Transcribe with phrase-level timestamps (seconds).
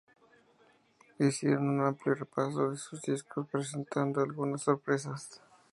[1.19, 5.39] Hicieron un amplio repaso de sus discos presentando algunas sorpresas.